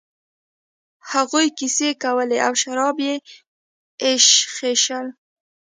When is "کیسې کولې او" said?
1.57-2.53